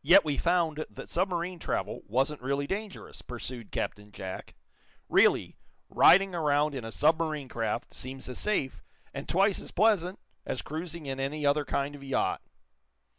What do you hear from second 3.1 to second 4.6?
pursued Captain Jack.